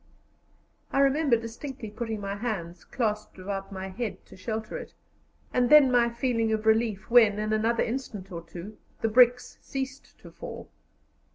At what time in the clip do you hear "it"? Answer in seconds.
4.79-4.95